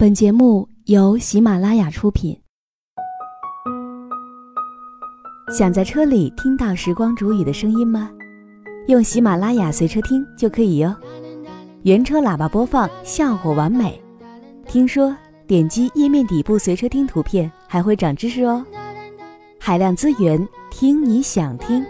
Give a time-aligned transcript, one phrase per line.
[0.00, 2.40] 本节目由喜马拉雅出品。
[5.52, 8.08] 想在车里听到时光煮雨的声音吗？
[8.86, 10.94] 用喜马拉雅随车听就可以哟。
[11.82, 14.00] 原车喇叭播放效果完美。
[14.68, 15.16] 听说
[15.48, 18.64] 点击页面底部随车听图片还会长知识哦。
[19.58, 21.84] 海量资源，听你想听。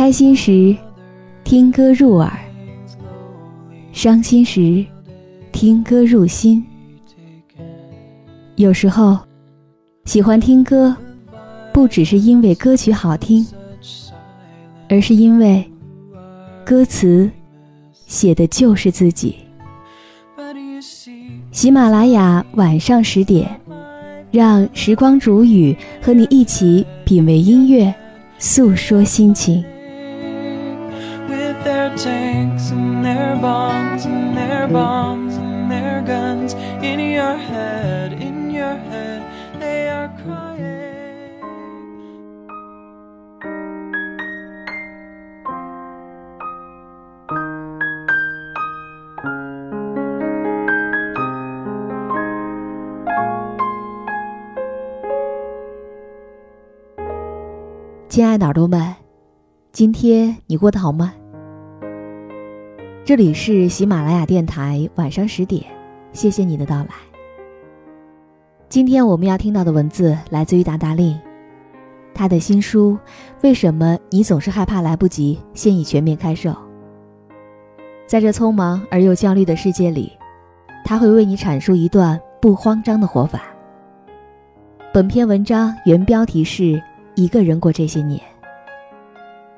[0.00, 0.74] 开心时，
[1.44, 2.30] 听歌入耳；
[3.92, 4.82] 伤心时，
[5.52, 6.64] 听歌入心。
[8.56, 9.18] 有时候，
[10.06, 10.96] 喜欢听歌，
[11.70, 13.46] 不只是因为歌曲好听，
[14.88, 15.70] 而是因为
[16.64, 17.30] 歌词
[17.92, 19.36] 写的就是自己。
[21.52, 23.46] 喜马拉雅晚上十点，
[24.30, 27.94] 让时光煮雨和你一起品味音乐，
[28.38, 29.62] 诉说心情。
[32.02, 39.22] Tanks and their bombs and their bombs and their guns in your head, in your head,
[39.58, 40.78] they are crying.
[58.08, 58.96] 亲爱的耳朵们，
[59.70, 61.12] 今天你过得好吗？
[63.10, 65.64] 这里是喜马拉雅电台，晚上十点，
[66.12, 66.90] 谢谢你的到来。
[68.68, 71.18] 今天我们要听到的文字来自于达达令，
[72.14, 72.92] 他的新书
[73.42, 76.54] 《为什么你总是害怕来不及》现已全面开售。
[78.06, 80.12] 在这匆忙而又焦虑的世界里，
[80.84, 83.42] 他会为你阐述一段不慌张的活法。
[84.94, 86.62] 本篇文章原标题是
[87.16, 88.20] 《一个人过这些年》。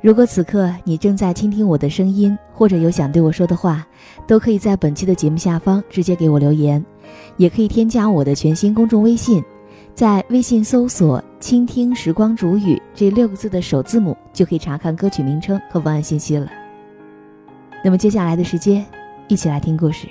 [0.03, 3.86] 如果此刻你正在倾听我的声音，或者有想对我说的话，
[4.27, 6.85] 都可以在本期的节目下方直接给我留言，
[7.36, 9.41] 也可以添加我的全新公众微信，
[9.95, 16.51] 在微信搜索“倾听时光煮雨”这六个字的首字母，就可以查看歌曲名称和文案信息了。
[17.85, 18.85] 那么接下来的时间，
[19.29, 20.08] 一起来听故事。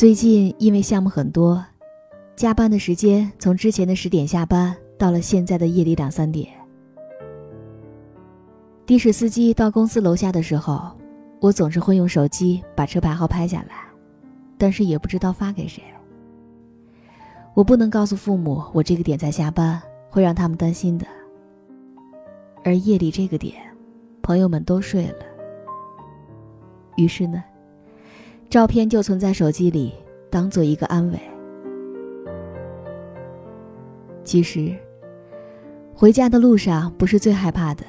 [0.00, 1.62] 最近因为项目很多，
[2.34, 6.48] 加班的时间从之前的十点下班到了现在的夜里两三点。
[8.86, 10.90] 的士司机到公司楼下的时候，
[11.38, 13.74] 我总是会用手机把车牌号拍下来，
[14.56, 15.82] 但是也不知道发给谁。
[17.52, 21.06] 我不能告诉父母我这个点在下班，会让他们担心的。
[22.64, 23.54] 而夜里这个点，
[24.22, 25.26] 朋友们都睡了，
[26.96, 27.44] 于是呢。
[28.50, 29.94] 照片就存在手机里，
[30.28, 31.20] 当做一个安慰。
[34.24, 34.76] 其实，
[35.94, 37.84] 回家的路上不是最害怕的，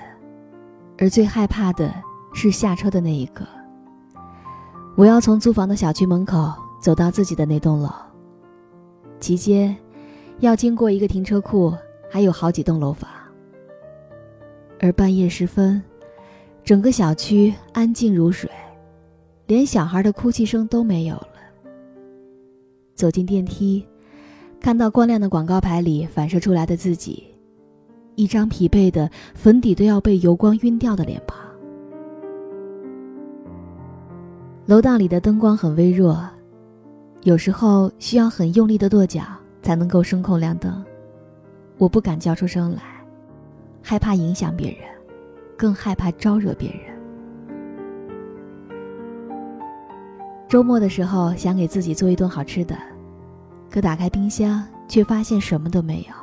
[1.00, 1.92] 而最害怕的
[2.32, 3.44] 是下车的那一刻。
[4.96, 7.90] 我要从租房的小区门口走到自己的那栋楼，
[9.20, 9.76] 期间
[10.42, 11.74] 要经过一个停车库，
[12.08, 13.10] 还有好几栋楼房。
[14.80, 15.82] 而半夜时分，
[16.64, 18.48] 整个小区安静如水。
[19.48, 21.28] 连小孩的哭泣声都没有了。
[22.96, 23.86] 走进电梯，
[24.60, 27.26] 看到光亮的广告牌里反射出来的自己，
[28.16, 31.40] 一张疲惫的、粉底都要被油光晕掉的脸庞。
[34.68, 36.24] 楼道里的灯光很微弱，
[37.24, 39.24] 有时候需要很用力的跺脚
[39.64, 40.84] 才能够声控亮灯。
[41.78, 42.82] 我不敢叫出声来，
[43.82, 44.88] 害怕影响别人，
[45.58, 46.91] 更害怕招惹别人。
[50.52, 52.78] 周末的时候，想给自己做一顿好吃的，
[53.70, 56.14] 可打开冰箱却发现什么都没有。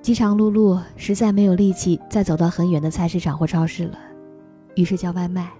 [0.00, 3.98] 饥肠辘辘，实在没有力气再走到很远的菜市场或超市了，
[4.76, 5.52] 于是叫外卖。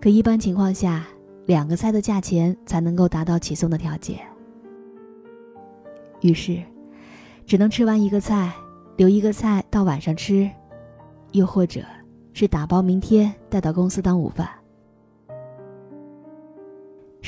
[0.00, 1.06] 可一般情况下，
[1.44, 4.18] 两个菜的价钱才能够达到起送的条件。
[6.22, 6.60] 于是，
[7.46, 8.52] 只能吃完一个菜，
[8.96, 10.50] 留一个菜到晚上吃，
[11.30, 11.82] 又或者
[12.32, 14.48] 是打包明天带到公司当午饭。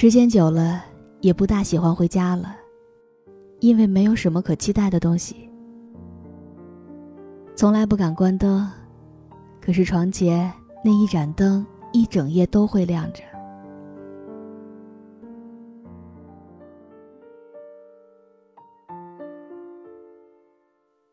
[0.00, 0.84] 时间久了，
[1.22, 2.54] 也不大喜欢回家了，
[3.58, 5.50] 因为没有什么可期待的东西。
[7.56, 8.70] 从来不敢关灯，
[9.60, 10.52] 可是床前
[10.84, 13.24] 那一盏灯一整夜都会亮着。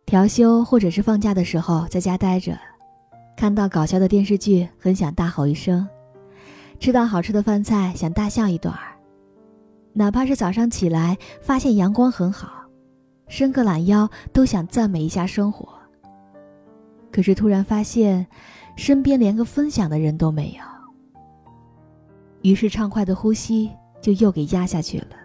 [0.05, 2.55] 调休或者是放假的时候在家待着，
[3.35, 5.87] 看到搞笑的电视剧很想大吼一声，
[6.79, 8.95] 吃到好吃的饭菜想大笑一段儿。
[9.93, 12.65] 哪怕是早上起来发现阳光很好，
[13.27, 15.67] 伸个懒腰都想赞美一下生活。
[17.11, 18.27] 可是突然发现，
[18.75, 21.21] 身边连个分享的人都没有，
[22.41, 23.71] 于是畅快的呼吸
[24.01, 25.15] 就又给压下去了。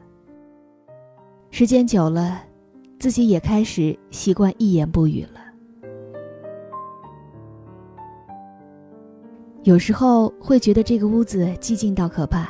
[1.51, 2.41] 时间久了，
[3.01, 5.41] 自己也开始习惯一言不语了。
[9.63, 12.49] 有时候会觉得这个屋子寂静到可怕，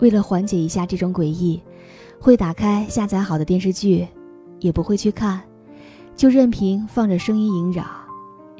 [0.00, 1.62] 为了缓解一下这种诡异，
[2.20, 4.06] 会打开下载好的电视剧，
[4.60, 5.40] 也不会去看，
[6.14, 7.86] 就任凭放着声音萦绕，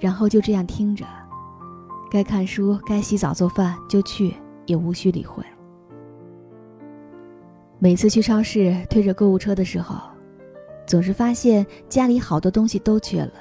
[0.01, 1.05] 然后就这样听着。
[2.11, 4.35] 该看书、该洗澡做饭就去，
[4.65, 5.45] 也无需理会。
[7.79, 9.97] 每次去超市推着购物车的时候，
[10.87, 13.33] 总是发现家里好多东西都缺了，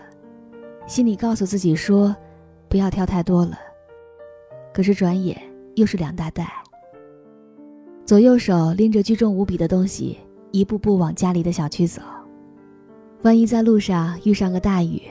[0.86, 2.14] 心里告诉自己说，
[2.68, 3.58] 不要挑太多了。
[4.74, 5.38] 可是转眼
[5.76, 6.52] 又是两大袋，
[8.06, 10.18] 左右手拎着巨重无比的东西，
[10.52, 12.02] 一步步往家里的小区走。
[13.24, 15.02] 万一在路上遇上个大雨，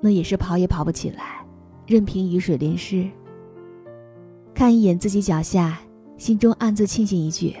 [0.00, 1.44] 那也是跑也跑不起来，
[1.86, 3.08] 任凭雨水淋湿。
[4.54, 5.78] 看一眼自己脚下，
[6.16, 7.54] 心中暗自庆幸一句：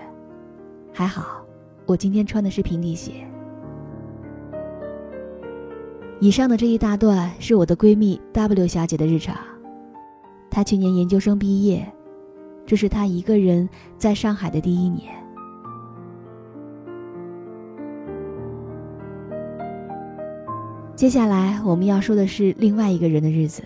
[0.92, 1.44] 还好，
[1.86, 3.12] 我今天穿的是平底鞋。
[6.18, 9.36] 以上的这一大段是我的闺蜜 W 小姐的日常。
[10.60, 11.90] 他去年研究生毕业，
[12.66, 13.66] 这是他一个人
[13.96, 15.10] 在上海的第一年。
[20.94, 23.62] 接下来我们要说的是另外一个人的日子。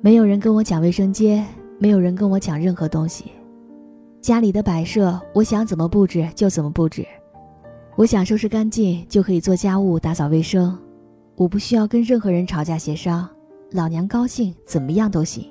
[0.00, 1.44] 没有人跟我讲卫生间，
[1.80, 3.24] 没有人跟我讲任何东西。
[4.20, 7.04] 家里的摆设，我想怎么布置就怎么布置，
[7.96, 10.78] 我想收拾干净就可以做家务、打扫卫生。
[11.36, 13.28] 我不需要跟任何人吵架协商，
[13.72, 15.44] 老娘高兴怎么样都行。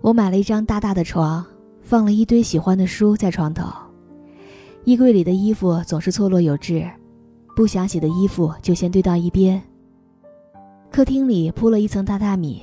[0.00, 1.44] 我买了一张大大的床，
[1.80, 3.64] 放了一堆喜欢的书在床头，
[4.84, 6.90] 衣柜里的衣服总是错落有致，
[7.54, 9.62] 不想洗的衣服就先堆到一边。
[10.90, 12.60] 客厅里铺了一层榻榻米，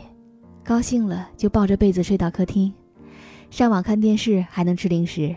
[0.64, 2.72] 高兴了就抱着被子睡到客厅，
[3.50, 5.34] 上网看电视还能吃零食。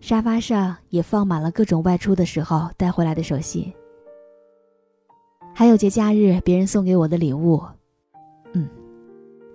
[0.00, 3.72] 沙发上也放满了各种外出的时候带回来的手信。
[5.58, 7.62] 还有节假日别人送给我的礼物，
[8.52, 8.68] 嗯，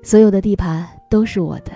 [0.02, 1.72] 所有的地盘都是我的。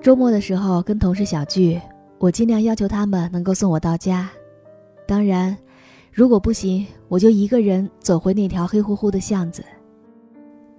[0.00, 1.78] 周末的时候跟同事小聚，
[2.16, 4.30] 我尽量要求他们能够送我到家。
[5.06, 5.54] 当然，
[6.10, 9.62] 如果不行，我就一个人走回那条黑乎乎的巷子。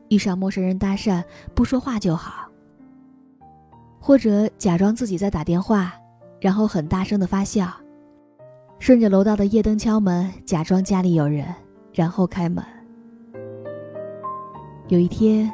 [0.09, 1.23] 遇上陌生人搭讪，
[1.53, 2.49] 不说话就好，
[3.99, 5.93] 或者假装自己在打电话，
[6.41, 7.71] 然后很大声的发笑。
[8.79, 11.45] 顺着楼道的夜灯敲门，假装家里有人，
[11.91, 12.63] 然后开门。
[14.87, 15.51] 有一天，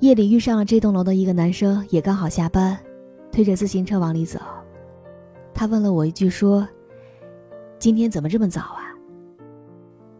[0.00, 2.76] 夜里遇上了这栋楼的一个男生，也刚好下班，
[3.30, 4.40] 推着自行车往里走。
[5.54, 6.66] 他问了我一句，说
[7.78, 8.90] ：“今天怎么这么早啊？”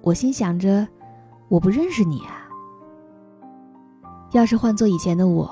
[0.02, 0.86] 我心想着，
[1.48, 2.46] 我不认识你啊。
[4.32, 5.50] 要是换做以前的我，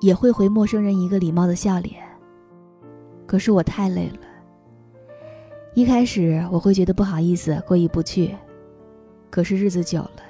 [0.00, 2.02] 也会回陌生人一个礼貌的笑脸。
[3.26, 4.29] 可是我太累了。
[5.74, 8.34] 一开始我会觉得不好意思，过意不去。
[9.30, 10.22] 可是日子久了，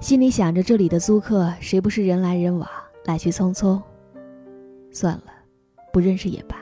[0.00, 2.68] 心里想着这里的租客谁不是人来人往，
[3.04, 3.80] 来去匆匆。
[4.90, 5.32] 算了，
[5.92, 6.56] 不认识也罢。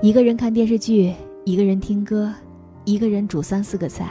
[0.00, 1.12] 一个人看电视剧，
[1.44, 2.32] 一个人听歌，
[2.86, 4.10] 一个人煮三四个菜，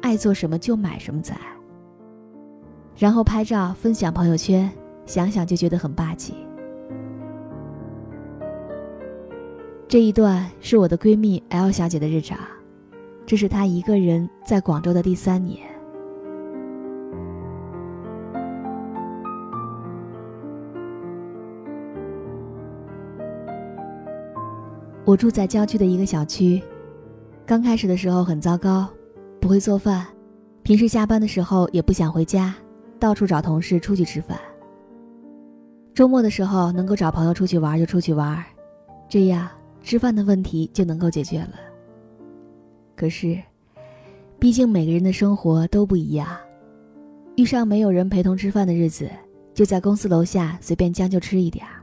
[0.00, 1.36] 爱做什么就买什么菜，
[2.96, 4.70] 然后拍照分享朋友圈。
[5.06, 6.34] 想想就觉得很霸气。
[9.86, 12.38] 这一段是我的闺蜜 L 小姐的日常，
[13.24, 15.60] 这是她一个人在广州的第三年。
[25.04, 26.60] 我住在郊区的一个小区，
[27.44, 28.88] 刚开始的时候很糟糕，
[29.38, 30.06] 不会做饭，
[30.62, 32.54] 平时下班的时候也不想回家，
[32.98, 34.36] 到处找同事出去吃饭。
[35.94, 38.44] 周末的时候能够找朋友出去玩就出去玩，
[39.08, 39.48] 这样
[39.80, 41.52] 吃饭的问题就能够解决了。
[42.96, 43.40] 可是，
[44.40, 46.36] 毕竟每个人的生活都不一样，
[47.36, 49.08] 遇上没有人陪同吃饭的日子，
[49.54, 51.80] 就在公司楼下随便将就吃一点儿。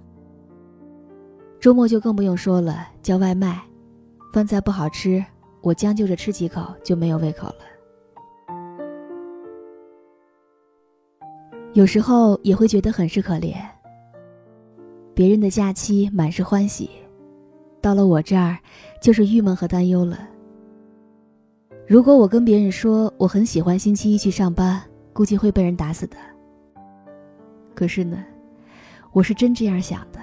[1.58, 3.62] 周末就更不用说了，叫外卖，
[4.34, 5.24] 饭菜不好吃，
[5.62, 7.56] 我将就着吃几口就没有胃口了。
[11.72, 13.56] 有时候也会觉得很是可怜。
[15.13, 16.89] 别人的假期满是欢喜，
[17.82, 18.58] 到了我这儿
[19.01, 20.20] 就是郁闷和担忧了。
[21.88, 26.15] 如果我跟别人说我很喜欢星期一去上班，估计会被人打死的。
[27.75, 28.24] 可是呢，
[29.12, 30.20] 我是真这样想的。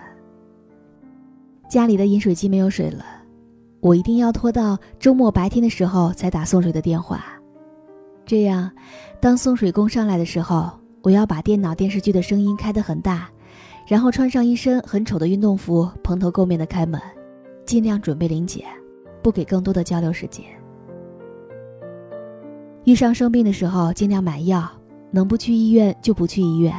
[1.69, 3.05] 家里的饮水机没有水了，
[3.81, 7.23] 我一定要拖到周末白天的时候才打送水的电话。
[8.25, 8.71] 这样，
[9.21, 10.71] 当送水工上来的时候，
[11.03, 13.29] 我要把电脑、电视剧的声音开得很大，
[13.89, 17.01] 然后穿上一身很丑的运动服，蓬头垢面的开门，
[17.65, 18.67] 尽量准备零检，
[19.23, 20.45] 不给更多的交流时间。
[22.85, 24.71] 遇上生病的时候，尽量买药，
[25.11, 26.71] 能不去医院就不去医院，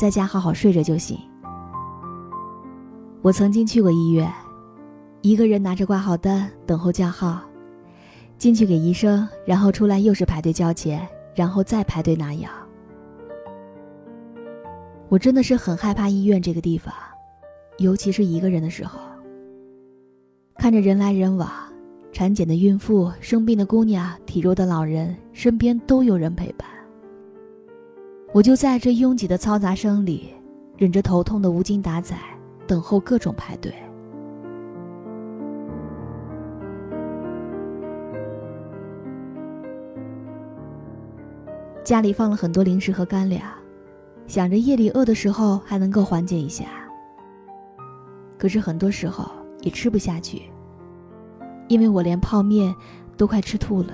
[0.00, 1.18] 在家好好睡着就行。
[3.20, 4.32] 我曾经去过医院，
[5.20, 7.42] 一个人拿着挂号单等候叫号，
[8.38, 12.48] 进去给医生，然后出来又是排队交钱，然后再排队拿药。
[15.08, 16.92] 我真的是很害怕医院这个地方，
[17.78, 19.00] 尤其是一个人的时候，
[20.56, 21.50] 看着人来人往，
[22.12, 26.68] 产检的孕妇、生病的姑娘、体弱的老人，身边都有人陪伴，
[28.34, 30.34] 我就在这拥挤的嘈杂声里，
[30.76, 32.18] 忍着头痛的无精打采。
[32.66, 33.72] 等候各种排队，
[41.82, 43.50] 家里放了很多零食和干粮，
[44.28, 46.66] 想着夜里饿的时候还能够缓解一下。
[48.36, 49.28] 可是很多时候
[49.62, 50.42] 也吃不下去，
[51.66, 52.72] 因为我连泡面
[53.16, 53.92] 都快吃吐了。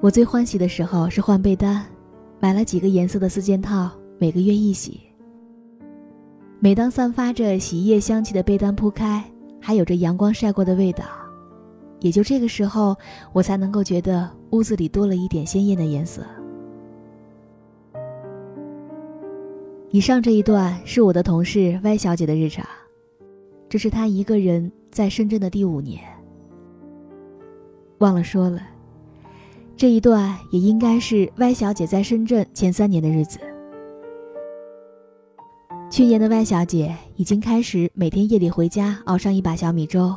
[0.00, 1.84] 我最欢喜的时候是换被单。
[2.42, 4.98] 买了几个颜色的四件套，每个月一洗。
[6.58, 9.22] 每当散发着洗衣液香气的被单铺开，
[9.60, 11.04] 还有着阳光晒过的味道，
[12.00, 12.96] 也就这个时候，
[13.34, 16.22] 我才能够觉得屋子里多了一点鲜艳的颜色。
[19.90, 22.64] 以上这一段是我的同事 Y 小姐的日常，
[23.68, 26.00] 这是她一个人在深圳的第五年。
[27.98, 28.60] 忘了说了。
[29.76, 33.38] 这一段也应该是 Y 小姐在深圳前三年的日子。
[35.90, 40.14] 去年的 Y 小姐已经开始每天夜里回家熬上一把小米粥，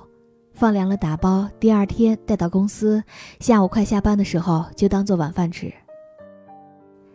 [0.54, 3.04] 放凉了打包，第二天带到公司，
[3.40, 5.74] 下午快下班的时候就当做晚饭吃。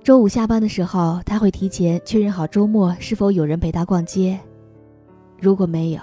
[0.03, 4.39] 周五下班的时候，他会提前确认好周末是否有人陪他逛街，
[5.41, 6.01] 如果没有，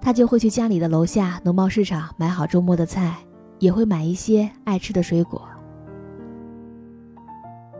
[0.00, 3.16] 他就会去家里的楼下农贸市场买好周末的菜，
[3.58, 5.42] 也会买一些爱吃的水果。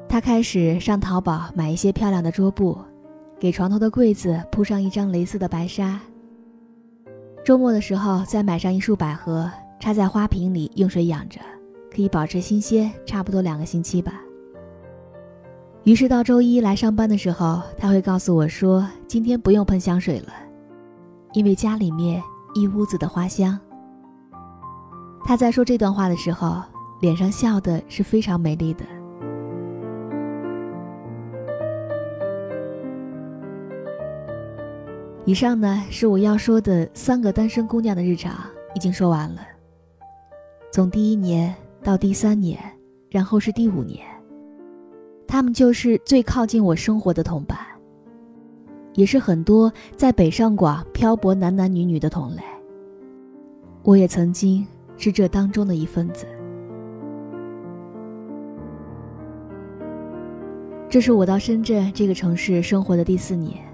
[0.09, 2.79] 他开始上淘宝买一些漂亮的桌布，
[3.39, 6.01] 给床头的柜子铺上一张蕾丝的白纱。
[7.45, 11.39] 周末的时候再买上一束百合，插在花瓶里用水养着，
[11.95, 14.15] 可以保持新鲜，差不多两个星期吧。
[15.83, 20.33] 于是到周一来上班的时候，他会告诉我说：“今天不用喷香水了，
[21.35, 22.23] 因为家里面
[22.55, 23.61] 一屋子的花香。”
[25.23, 26.63] 他在说这段话的时候，
[27.03, 28.87] 脸上笑的是非常美丽的。
[35.27, 38.35] 以上呢是我要说的三个单身姑娘的日常，
[38.75, 39.41] 已经说完了。
[40.71, 42.61] 从第一年到第三年，
[43.09, 44.07] 然后是第五年，
[45.27, 47.59] 他们就是最靠近我生活的同伴，
[48.93, 52.43] 也是很多在北上广漂泊男男女女的同类。
[53.83, 54.67] 我也曾经
[54.99, 56.27] 是这当中的一份子。
[60.91, 63.74] 这是我到深圳这个城市生活的第四年。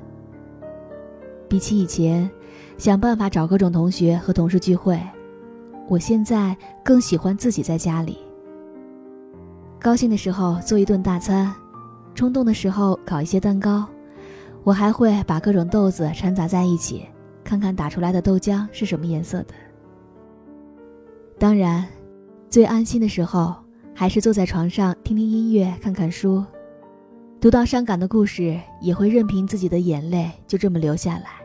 [1.51, 2.31] 比起以前，
[2.79, 4.97] 想办法找各种同学和同事聚会，
[5.89, 8.19] 我现在更喜欢自己在家里。
[9.81, 11.53] 高兴的时候做一顿大餐，
[12.15, 13.85] 冲动的时候搞一些蛋糕，
[14.63, 17.05] 我还会把各种豆子掺杂在一起，
[17.43, 19.55] 看看打出来的豆浆是什么颜色的。
[21.37, 21.85] 当然，
[22.49, 23.57] 最安心的时候
[23.93, 26.45] 还是坐在床上听听音乐，看看书。
[27.41, 31.40] 读到伤感的故事，也会任凭自己的眼泪就这么流下来。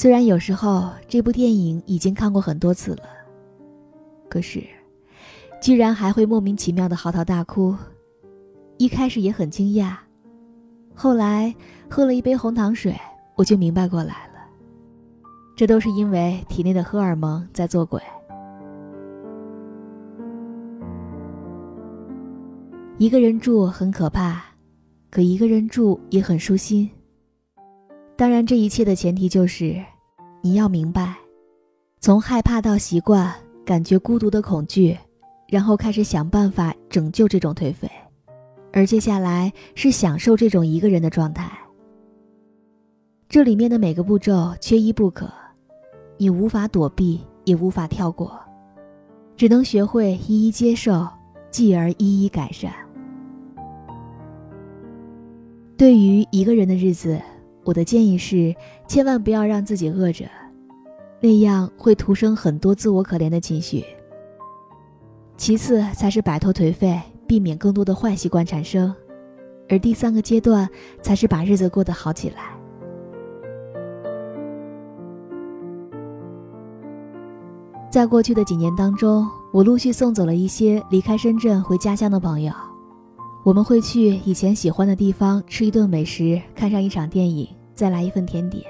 [0.00, 3.02] 虽然有时候这部电影已经看过很多次了，
[4.30, 4.64] 可是，
[5.60, 7.76] 居然还会莫名其妙的嚎啕大哭。
[8.78, 9.94] 一开始也很惊讶，
[10.94, 11.54] 后来
[11.90, 12.98] 喝了一杯红糖水，
[13.34, 14.40] 我就明白过来了。
[15.54, 18.00] 这都是因为体内的荷尔蒙在作鬼。
[22.96, 24.42] 一个人住很可怕，
[25.10, 26.88] 可一个人住也很舒心。
[28.16, 29.82] 当然，这一切的前提就是，
[30.42, 31.14] 你要明白，
[32.00, 33.30] 从害怕到习惯，
[33.62, 34.96] 感觉孤独的恐惧，
[35.46, 37.90] 然后开始想办法拯救这种颓废，
[38.72, 41.52] 而接下来是享受这种一个人的状态。
[43.28, 45.30] 这里面的每个步骤缺一不可，
[46.16, 48.40] 你无法躲避，也无法跳过，
[49.36, 51.06] 只能学会一一接受，
[51.50, 52.72] 继而一一改善。
[55.76, 57.20] 对于一个人的日子，
[57.70, 58.52] 我的建议是，
[58.88, 60.24] 千万不要让自己饿着，
[61.20, 63.84] 那样会徒生很多自我可怜的情绪。
[65.36, 68.92] 其次才是摆脱颓废，避免更多的坏习惯产生，
[69.68, 70.68] 而第三个阶段
[71.00, 72.50] 才是把日子过得好起来。
[77.88, 82.52] 在过去的几年当中，我陆续送走了一些离开深圳回家乡的朋友。
[83.44, 87.48] 我们会去以前喜欢的地方吃一顿美食，看上一场电影，
[87.80, 88.62] 再来一份甜点，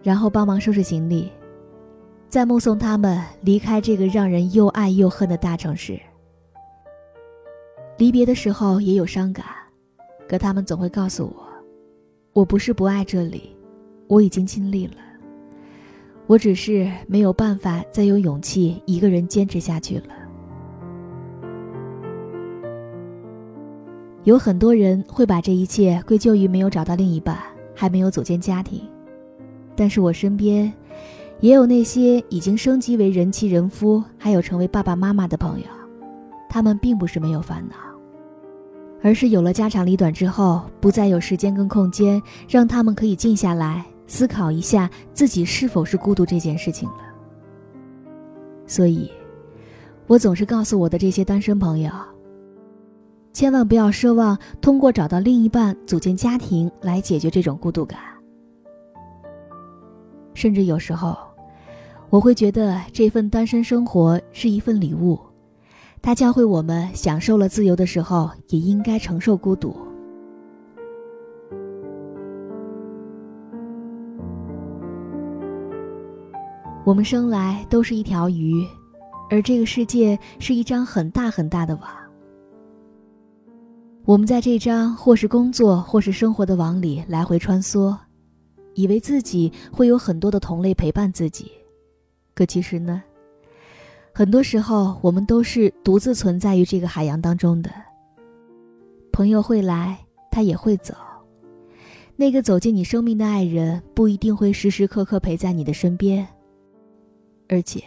[0.00, 1.28] 然后帮忙收拾行李，
[2.28, 5.98] 再目送他们离开这个让人又爱又恨的大城市。
[7.98, 9.44] 离别的时候也有伤感，
[10.28, 11.44] 可他们总会告诉我，
[12.32, 13.56] 我不是不爱这里，
[14.06, 14.94] 我已经尽力了。
[16.28, 20.14] 我只是没有办法再有勇气一个人坚持下去了。
[24.22, 27.36] 有很多人会把这一切归咎于没有找到另一半，
[27.80, 28.86] 还没有组建家庭。
[29.74, 30.70] 但是我身边，
[31.40, 35.66] 也有那些已经升级为人妻人夫，还有成为爸爸妈妈的朋友，
[36.46, 37.76] 他们并不是没有烦恼，
[39.02, 43.82] 而是有了家长里短之后，不再有时间跟空间，让他们可以静下来。
[44.06, 46.96] 思考一下自己是否是孤独这件事情了。
[48.66, 49.10] 所以，
[50.06, 51.90] 我总是告诉我的这些单身朋友，
[53.32, 57.98] 千万不要奢望通过找到另一半、组建家庭来解决这种孤独感。
[60.34, 61.16] 甚至有时候，
[62.08, 65.18] 我会觉得这份单身生活是一份礼物，
[66.02, 69.76] 它教会我们享受了自由的时候，也应该承受孤独。
[76.84, 78.66] 我们生来都是一条鱼，
[79.30, 81.99] 而这个世界是一张很大很大的网。
[84.04, 87.96] 我们在这张或是工作或是生活的网里来回穿梭，
[88.74, 91.52] 以为自己会有很多的同类陪伴自己，
[92.34, 93.02] 可其实呢，
[94.12, 97.70] 很多时候我们都是独自存在于这个海洋当中的。
[99.12, 99.98] 朋友会来，
[100.30, 100.94] 他也会走。
[102.16, 106.26] 那个走进你生命的爱人，不一定会时时刻刻陪在你的身边。
[107.48, 107.82] 而且，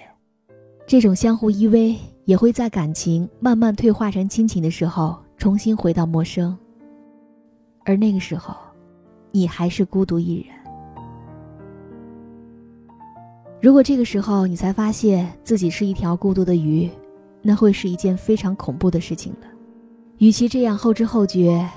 [0.86, 1.95] 这种相互依偎
[2.26, 6.58] 也会在感情慢慢退化成亲情的时候，重新回到陌生。
[7.84, 8.56] 而那个时候，
[9.29, 10.56] 你还是孤独一人。
[13.62, 16.89] 如果这个时候你才发现自己是一条孤独的鱼，
[17.41, 19.47] 那会是一件非常恐怖的事情了。
[20.19, 21.69] 与其这样后知后觉，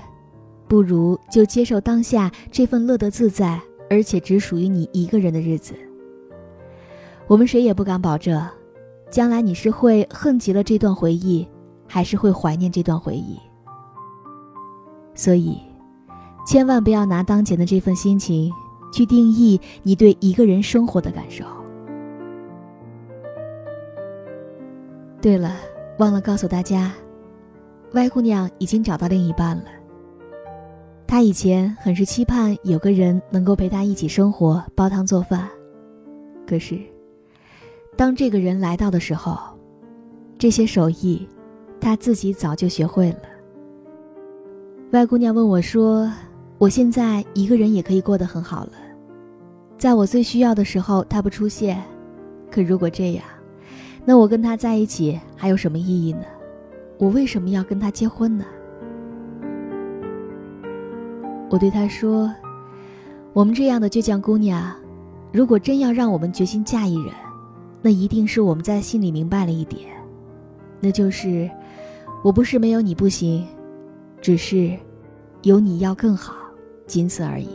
[0.69, 5.75] 不如就接受当下这份乐得自在，而且只属于你一个人的日子。
[7.27, 8.41] 我们谁也不敢保证，
[9.11, 11.45] 将来你是会恨极了这段回忆，
[11.85, 13.37] 还是会怀念这段回忆。
[15.17, 15.57] 所以，
[16.45, 18.49] 千万不要拿当前的这份心情
[18.93, 21.43] 去定义你对一个人生活的感受。
[25.19, 25.55] 对了，
[25.97, 26.93] 忘了告诉大家，
[27.93, 29.65] 歪姑娘已经找到另一半了。
[31.07, 35.49] 她以前很是期盼有个人能够陪她一起生活、煲汤做饭，
[36.47, 36.79] 可是。
[37.95, 39.35] 当这个人来到的时候，
[40.37, 41.27] 这些手艺，
[41.81, 43.36] 他自己早就学会了。
[44.91, 46.09] 外姑娘问我说
[46.57, 48.71] ：“我现在一个人也可以过得很好了，
[49.77, 51.83] 在我最需要的时候他不出现，
[52.49, 53.25] 可如果这样，
[54.05, 56.21] 那我跟他在一起还有什么意义呢？
[56.97, 58.45] 我为什么要跟他结婚呢？”
[61.51, 62.33] 我对他说
[63.33, 64.73] ：“我们这样的倔强姑娘，
[65.33, 67.13] 如果真要让我们决心嫁一人。”
[67.83, 69.81] 那一定是我们在心里明白了一点，
[70.79, 71.47] 那就是，
[72.23, 73.45] 我不是没有你不行，
[74.27, 74.77] 只是，
[75.43, 76.35] 有你要更好，
[76.85, 77.47] 仅此而已。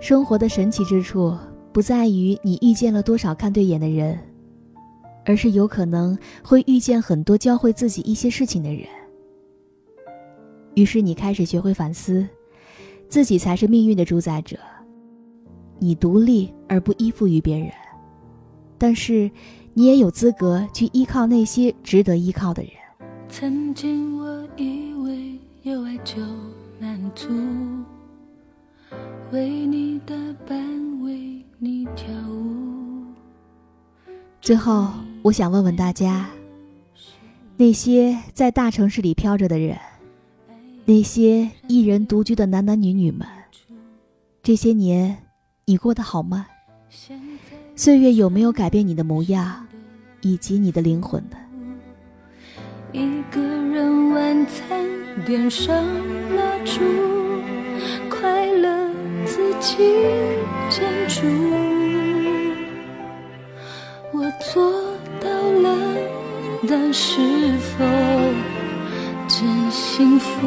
[0.00, 1.36] 生活的神奇之处，
[1.70, 4.18] 不在于你遇见了多少看对眼的人，
[5.26, 8.86] 而是有可能会遇见很多教会自己一些事情的人。
[10.76, 12.26] 于是你开始学会反思。
[13.06, 14.56] 自己才是命运的主宰者，
[15.78, 17.68] 你独立而不依附于别人，
[18.78, 19.30] 但是
[19.74, 22.72] 你也有资格去依靠那些值得依靠的人。
[23.28, 26.20] 曾经我以为有爱就
[26.78, 27.28] 满足，
[29.30, 30.14] 为你打
[30.46, 30.58] 扮，
[31.02, 33.06] 为你跳舞。
[34.42, 34.90] 最后，
[35.22, 36.28] 我想问问大家：
[37.56, 39.78] 那些在大城市里飘着的人，
[40.84, 43.26] 那些一人独居的男男女女们，
[44.42, 45.16] 这些年
[45.64, 46.46] 你过得好吗？
[47.82, 49.66] 岁月有没有改变你的模样，
[50.20, 51.36] 以及你的灵魂呢？
[52.92, 54.86] 一个人晚餐，
[55.26, 55.74] 点上
[56.36, 56.80] 蜡烛，
[58.08, 58.88] 快乐
[59.26, 59.78] 自己
[60.70, 61.26] 煎煮。
[64.12, 64.72] 我做
[65.20, 65.76] 到了，
[66.68, 67.18] 但是
[67.58, 67.84] 否
[69.26, 70.46] 真幸福？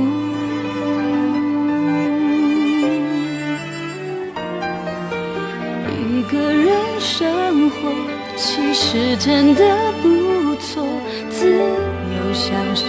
[7.85, 7.91] 活，
[8.35, 9.63] 其实真的
[10.01, 10.83] 不错，
[11.29, 12.85] 自由享受，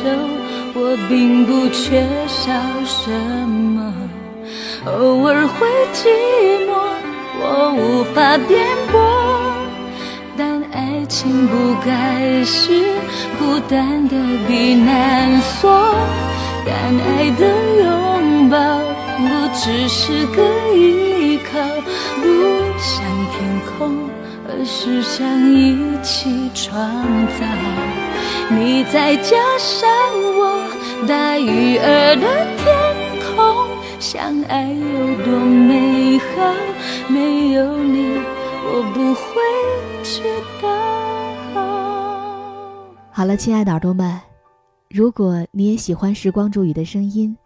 [0.75, 2.53] 我并不缺少
[2.85, 3.11] 什
[3.49, 3.93] 么。
[4.87, 6.09] 偶尔会寂
[6.67, 6.73] 寞，
[7.41, 9.01] 我无法辩驳。
[10.39, 12.85] 但爱情不该是
[13.39, 15.95] 孤单的避难所，
[16.65, 17.47] 但爱的
[17.83, 18.57] 拥抱
[19.19, 20.43] 不只是个
[20.75, 21.59] 依靠，
[22.23, 22.29] 不
[22.79, 24.06] 像天空，
[24.65, 26.81] 是想一起创
[27.27, 27.45] 造。
[28.51, 29.89] 你再加上
[30.39, 30.69] 我，
[31.07, 32.65] 大鱼儿的天
[33.35, 36.55] 空，相爱有多美好，
[37.09, 38.19] 没有你，
[38.65, 39.23] 我不会。
[40.09, 40.23] 知
[40.63, 40.69] 道。
[43.11, 44.21] 好了，亲爱的耳朵们，
[44.89, 47.37] 如果你也喜欢时光煮雨的声音，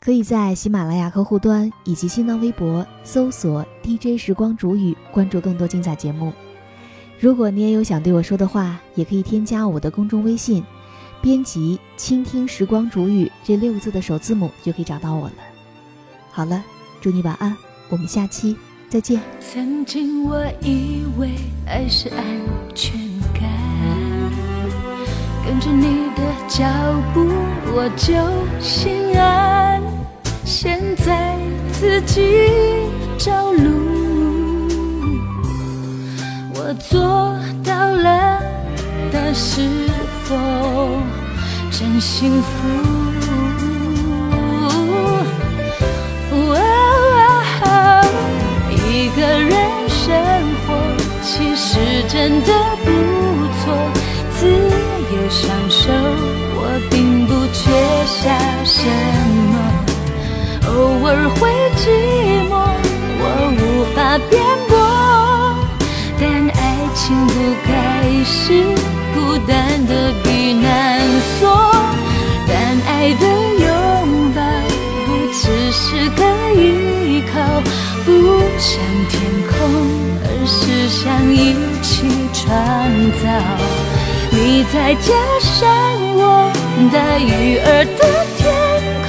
[0.00, 6.32] 可以在喜马拉雅客户端以及新浪微博搜索 DJ 时光煮雨，关注更多精彩节目。
[7.20, 10.62] 如果你也有想对我说的话，也可以添加我的公众微信，
[11.20, 15.34] 编辑“倾听时光煮雨”这六个字的首字母，就可以找到我了。
[16.30, 16.62] 好了，
[17.00, 17.56] 祝你晚安，
[17.88, 18.56] 我们下期。
[18.88, 19.20] 再见。
[19.38, 21.28] 曾经我以为
[21.66, 22.24] 爱是安
[22.74, 22.98] 全
[23.34, 23.42] 感，
[25.44, 26.64] 跟着你的脚
[27.12, 27.20] 步
[27.74, 28.14] 我就
[28.62, 29.82] 心安。
[30.42, 31.36] 现在
[31.70, 32.22] 自己
[33.18, 33.97] 找路，
[36.68, 37.00] 我做
[37.64, 38.42] 到了，
[39.10, 39.62] 但是
[40.24, 40.36] 否
[41.70, 42.48] 真幸福？
[48.76, 49.50] 一个人
[49.88, 50.14] 生
[50.66, 50.76] 活
[51.22, 52.52] 其实真的
[52.84, 52.90] 不
[53.64, 53.72] 错，
[54.38, 55.90] 自由享受，
[56.54, 57.64] 我并不缺
[58.04, 58.28] 少
[58.66, 58.84] 什
[59.48, 59.54] 么。
[60.68, 60.68] 偶
[61.06, 61.88] 尔会寂
[62.50, 62.52] 寞，
[63.20, 63.24] 我
[63.56, 63.62] 无
[63.96, 63.96] 法
[64.28, 64.36] 辩，
[67.08, 67.32] 情不
[67.66, 67.72] 该
[68.22, 68.62] 是
[69.14, 71.00] 孤单的避难
[71.40, 71.48] 所，
[72.46, 72.54] 但
[72.86, 73.24] 爱的
[73.64, 74.42] 拥抱
[75.06, 75.40] 不只
[75.72, 77.40] 是个依靠。
[78.04, 78.10] 不
[78.58, 79.16] 像天
[79.48, 79.56] 空，
[80.22, 82.46] 而是想一起创
[83.22, 83.24] 造。
[84.30, 85.08] 你再加
[85.40, 85.66] 上
[86.14, 86.52] 我，
[86.92, 87.66] 大鱼儿
[87.96, 88.00] 的
[88.36, 88.44] 天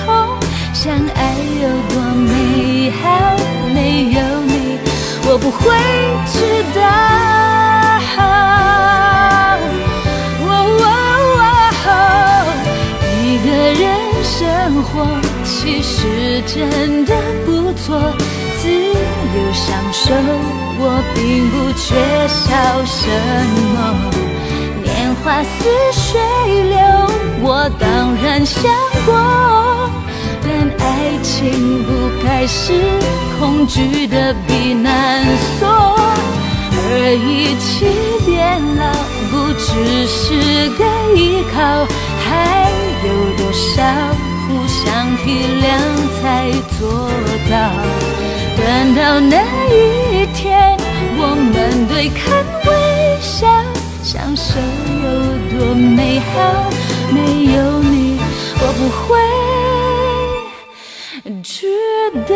[0.06, 0.40] 空，
[0.74, 3.04] 相爱有多美好？
[3.74, 3.78] 没
[4.12, 4.80] 有你，
[5.28, 5.76] 我不会
[6.32, 7.79] 知道。
[8.16, 9.58] 好
[13.24, 13.84] 一个人
[14.24, 15.06] 生活，
[15.44, 17.14] 其实真的
[17.46, 18.00] 不错。
[18.62, 20.14] 自由享受，
[20.80, 21.88] 我并不缺
[22.28, 22.48] 少
[22.86, 23.00] 什
[23.74, 23.78] 么。
[24.84, 24.88] 年
[25.24, 25.48] 华似
[25.94, 26.20] 水
[26.64, 26.78] 流，
[27.42, 27.88] 我当
[28.22, 28.62] 然想
[29.06, 29.10] 过。
[30.44, 30.48] 但
[30.80, 31.88] 爱情不
[32.26, 32.74] 该是
[33.40, 35.26] 恐惧的避难
[35.60, 35.68] 所，
[36.92, 37.86] 而一起
[38.26, 38.82] 变老
[39.30, 39.70] 不只
[40.08, 40.18] 是
[40.72, 40.82] 个
[41.16, 41.18] 依
[41.54, 41.58] 靠，
[42.26, 42.28] 还
[43.06, 43.70] 有多少
[44.48, 45.24] 互相体
[45.62, 45.68] 谅
[46.20, 46.50] 才
[46.80, 46.80] 做
[47.50, 47.54] 到？
[48.58, 48.62] 等
[48.96, 49.34] 到那
[49.70, 50.76] 一天，
[51.18, 52.18] 我们对看
[52.66, 52.70] 微
[53.22, 53.48] 笑，
[54.04, 54.60] 相守
[55.04, 55.08] 有
[55.52, 56.34] 多美好。
[57.12, 57.18] 没
[57.54, 58.20] 有你，
[58.60, 59.08] 我不会
[61.42, 61.68] 知
[62.28, 62.34] 道。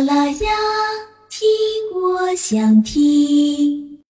[0.00, 0.48] 啦啦呀，
[1.28, 1.46] 听
[1.94, 3.89] 我想听。